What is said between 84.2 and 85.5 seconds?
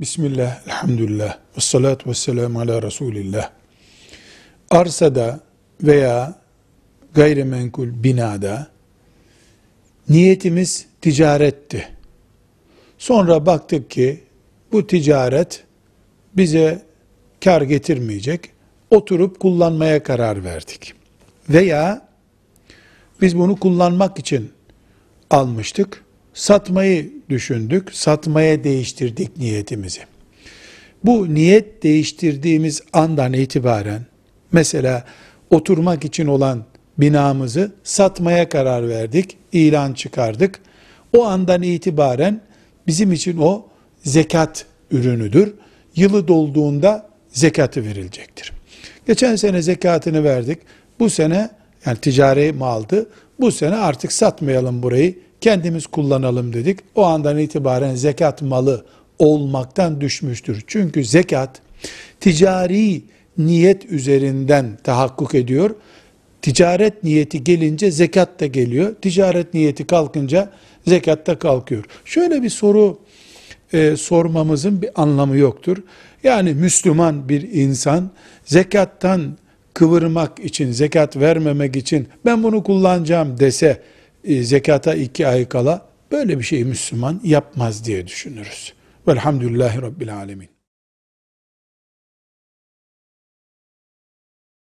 e, zekata iki ay